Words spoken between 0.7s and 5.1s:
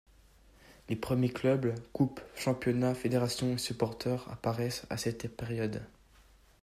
Les premiers clubs, coupes, championnats, fédérations et supporteurs apparaissent à